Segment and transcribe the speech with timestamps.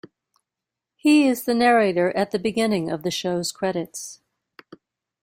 [0.95, 4.19] He is the narrator at the beginning of the show's credits.